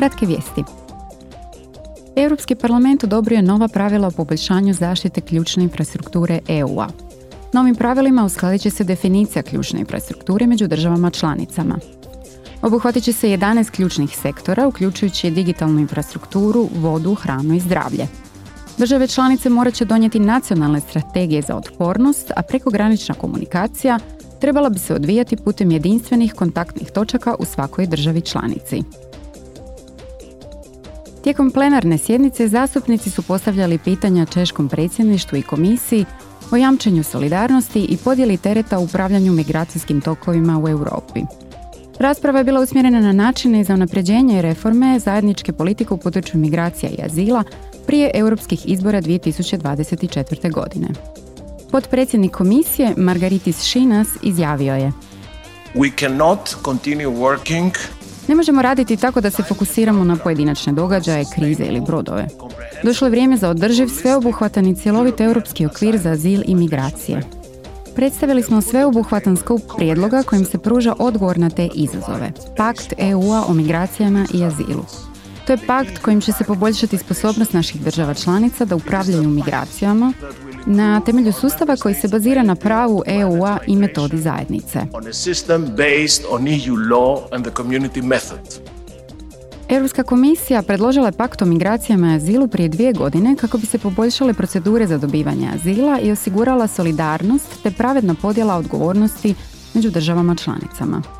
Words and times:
Kratke 0.00 0.26
vijesti. 0.26 0.64
Europski 2.16 2.54
parlament 2.54 3.04
odobrio 3.04 3.36
je 3.36 3.42
nova 3.42 3.68
pravila 3.68 4.08
o 4.08 4.10
poboljšanju 4.10 4.74
zaštite 4.74 5.20
ključne 5.20 5.62
infrastrukture 5.62 6.38
EU-a. 6.48 6.88
Novim 7.52 7.74
pravilima 7.74 8.24
uskladit 8.24 8.60
će 8.60 8.70
se 8.70 8.84
definicija 8.84 9.42
ključne 9.42 9.80
infrastrukture 9.80 10.46
među 10.46 10.66
državama 10.66 11.10
članicama. 11.10 11.78
Obuhvatit 12.62 13.04
će 13.04 13.12
se 13.12 13.28
11 13.28 13.70
ključnih 13.70 14.16
sektora, 14.16 14.68
uključujući 14.68 15.30
digitalnu 15.30 15.80
infrastrukturu, 15.80 16.68
vodu, 16.74 17.14
hranu 17.14 17.54
i 17.54 17.60
zdravlje. 17.60 18.06
Države 18.78 19.08
članice 19.08 19.48
morat 19.48 19.74
će 19.74 19.84
donijeti 19.84 20.18
nacionalne 20.18 20.80
strategije 20.80 21.42
za 21.42 21.56
otpornost, 21.56 22.32
a 22.36 22.42
prekogranična 22.42 23.14
komunikacija 23.14 23.98
trebala 24.40 24.68
bi 24.68 24.78
se 24.78 24.94
odvijati 24.94 25.36
putem 25.36 25.70
jedinstvenih 25.70 26.34
kontaktnih 26.34 26.90
točaka 26.90 27.34
u 27.38 27.44
svakoj 27.44 27.86
državi 27.86 28.20
članici. 28.20 28.82
Tijekom 31.22 31.50
plenarne 31.50 31.98
sjednice 31.98 32.48
zastupnici 32.48 33.10
su 33.10 33.22
postavljali 33.22 33.78
pitanja 33.78 34.26
Češkom 34.26 34.68
predsjedništvu 34.68 35.38
i 35.38 35.42
komisiji 35.42 36.04
o 36.50 36.56
jamčenju 36.56 37.02
solidarnosti 37.02 37.80
i 37.80 37.96
podjeli 37.96 38.36
tereta 38.36 38.78
u 38.78 38.84
upravljanju 38.84 39.32
migracijskim 39.32 40.00
tokovima 40.00 40.58
u 40.58 40.68
Europi. 40.68 41.20
Rasprava 41.98 42.38
je 42.38 42.44
bila 42.44 42.60
usmjerena 42.60 43.00
na 43.00 43.12
načine 43.12 43.64
za 43.64 43.74
unapređenje 43.74 44.42
reforme 44.42 44.98
zajedničke 44.98 45.52
politike 45.52 45.94
u 45.94 45.98
području 45.98 46.40
migracija 46.40 46.90
i 46.90 47.02
azila 47.04 47.44
prije 47.86 48.10
europskih 48.14 48.68
izbora 48.68 49.02
2024. 49.02 50.52
godine. 50.52 50.88
Potpredsjednik 51.70 52.32
komisije 52.32 52.94
Margaritis 52.96 53.62
Šinas 53.62 54.08
izjavio 54.22 54.74
je 54.74 54.92
We 55.74 55.98
cannot 55.98 56.56
continue 56.64 57.06
working 57.06 57.70
ne 58.30 58.36
možemo 58.36 58.62
raditi 58.62 58.96
tako 58.96 59.20
da 59.20 59.30
se 59.30 59.42
fokusiramo 59.42 60.04
na 60.04 60.16
pojedinačne 60.16 60.72
događaje, 60.72 61.24
krize 61.34 61.64
ili 61.64 61.80
brodove. 61.80 62.28
Došlo 62.82 63.06
je 63.06 63.10
vrijeme 63.10 63.36
za 63.36 63.48
održiv, 63.48 63.88
sveobuhvatan 63.88 64.66
i 64.66 64.76
cjelovit 64.76 65.20
europski 65.20 65.66
okvir 65.66 65.98
za 65.98 66.10
azil 66.10 66.42
i 66.46 66.54
migracije. 66.54 67.22
Predstavili 67.94 68.42
smo 68.42 68.60
sveobuhvatan 68.60 69.36
skup 69.36 69.60
prijedloga 69.76 70.22
kojim 70.22 70.44
se 70.44 70.58
pruža 70.58 70.94
odgovor 70.98 71.38
na 71.38 71.50
te 71.50 71.68
izazove. 71.74 72.32
Pakt 72.56 72.92
EU-a 72.98 73.44
o 73.48 73.54
migracijama 73.54 74.26
i 74.34 74.44
azilu. 74.44 74.84
To 75.46 75.52
je 75.52 75.66
pakt 75.66 75.98
kojim 75.98 76.20
će 76.20 76.32
se 76.32 76.44
poboljšati 76.44 76.98
sposobnost 76.98 77.52
naših 77.52 77.80
država 77.80 78.14
članica 78.14 78.64
da 78.64 78.76
upravljaju 78.76 79.28
migracijama 79.28 80.12
na 80.66 81.00
temelju 81.00 81.32
sustava 81.32 81.76
koji 81.76 81.94
se 81.94 82.08
bazira 82.08 82.42
na 82.42 82.54
pravu 82.54 83.02
EU-a 83.06 83.58
i 83.66 83.76
metodi 83.76 84.18
zajednice. 84.18 84.80
Europska 89.68 90.02
komisija 90.02 90.62
predložila 90.62 91.06
je 91.06 91.12
pakt 91.12 91.42
o 91.42 91.44
migracijama 91.44 92.12
i 92.12 92.16
azilu 92.16 92.48
prije 92.48 92.68
dvije 92.68 92.92
godine 92.92 93.36
kako 93.36 93.58
bi 93.58 93.66
se 93.66 93.78
poboljšale 93.78 94.34
procedure 94.34 94.86
za 94.86 94.98
dobivanje 94.98 95.48
azila 95.54 96.00
i 96.00 96.10
osigurala 96.10 96.66
solidarnost 96.66 97.62
te 97.62 97.70
pravedna 97.70 98.14
podjela 98.22 98.56
odgovornosti 98.56 99.34
među 99.74 99.90
državama 99.90 100.34
članicama. 100.34 101.19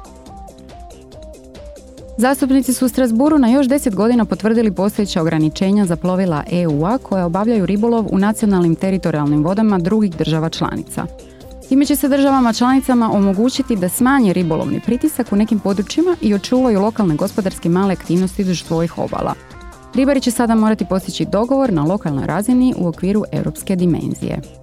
Zastupnici 2.20 2.72
su 2.72 2.86
u 2.86 2.88
Strasburu 2.88 3.38
na 3.38 3.48
još 3.48 3.66
deset 3.66 3.94
godina 3.94 4.24
potvrdili 4.24 4.72
postojeća 4.72 5.22
ograničenja 5.22 5.86
za 5.86 5.96
plovila 5.96 6.44
EU-a 6.50 6.98
koja 6.98 7.26
obavljaju 7.26 7.66
ribolov 7.66 8.06
u 8.10 8.18
nacionalnim 8.18 8.74
teritorijalnim 8.74 9.44
vodama 9.44 9.78
drugih 9.78 10.16
država 10.16 10.48
članica. 10.48 11.06
Time 11.68 11.84
će 11.84 11.96
se 11.96 12.08
državama 12.08 12.52
članicama 12.52 13.10
omogućiti 13.12 13.76
da 13.76 13.88
smanje 13.88 14.32
ribolovni 14.32 14.80
pritisak 14.80 15.32
u 15.32 15.36
nekim 15.36 15.58
područjima 15.60 16.16
i 16.20 16.34
očuvaju 16.34 16.80
lokalne 16.80 17.16
gospodarske 17.16 17.68
male 17.68 17.92
aktivnosti 17.92 18.44
duž 18.44 18.62
svojih 18.62 18.98
obala. 18.98 19.34
Ribari 19.94 20.20
će 20.20 20.30
sada 20.30 20.54
morati 20.54 20.86
postići 20.88 21.24
dogovor 21.24 21.72
na 21.72 21.84
lokalnoj 21.84 22.26
razini 22.26 22.74
u 22.78 22.88
okviru 22.88 23.24
europske 23.32 23.76
dimenzije. 23.76 24.59